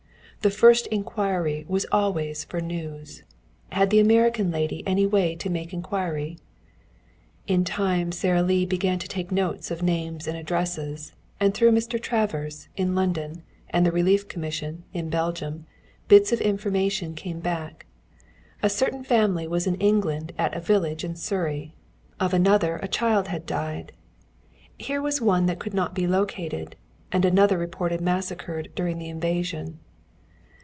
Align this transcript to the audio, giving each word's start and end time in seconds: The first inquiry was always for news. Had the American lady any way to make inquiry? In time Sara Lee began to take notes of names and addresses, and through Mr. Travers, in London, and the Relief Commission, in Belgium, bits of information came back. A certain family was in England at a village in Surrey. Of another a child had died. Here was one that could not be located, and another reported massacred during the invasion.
The 0.43 0.49
first 0.49 0.87
inquiry 0.87 1.65
was 1.67 1.85
always 1.91 2.45
for 2.45 2.59
news. 2.61 3.21
Had 3.73 3.91
the 3.91 3.99
American 3.99 4.49
lady 4.49 4.81
any 4.87 5.05
way 5.05 5.35
to 5.35 5.51
make 5.51 5.71
inquiry? 5.71 6.39
In 7.45 7.63
time 7.63 8.11
Sara 8.11 8.41
Lee 8.41 8.65
began 8.65 8.97
to 8.97 9.07
take 9.07 9.31
notes 9.31 9.69
of 9.69 9.83
names 9.83 10.25
and 10.27 10.35
addresses, 10.35 11.13
and 11.39 11.53
through 11.53 11.69
Mr. 11.73 12.01
Travers, 12.01 12.69
in 12.75 12.95
London, 12.95 13.43
and 13.69 13.85
the 13.85 13.91
Relief 13.91 14.27
Commission, 14.27 14.83
in 14.93 15.11
Belgium, 15.11 15.67
bits 16.07 16.31
of 16.33 16.41
information 16.41 17.13
came 17.13 17.39
back. 17.39 17.85
A 18.63 18.67
certain 18.71 19.03
family 19.03 19.47
was 19.47 19.67
in 19.67 19.75
England 19.75 20.33
at 20.39 20.55
a 20.55 20.59
village 20.59 21.03
in 21.03 21.15
Surrey. 21.15 21.75
Of 22.19 22.33
another 22.33 22.77
a 22.77 22.87
child 22.87 23.27
had 23.27 23.45
died. 23.45 23.91
Here 24.79 25.03
was 25.03 25.21
one 25.21 25.45
that 25.45 25.59
could 25.59 25.75
not 25.75 25.93
be 25.93 26.07
located, 26.07 26.77
and 27.11 27.25
another 27.25 27.59
reported 27.59 28.01
massacred 28.01 28.71
during 28.73 28.97
the 28.97 29.07
invasion. 29.07 29.77